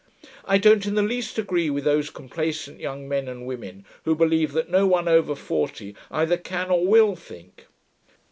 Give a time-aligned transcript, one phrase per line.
[0.45, 4.51] I don't in the least agree with those complacent young men and women who believe
[4.53, 7.67] that no one over forty either can or will think.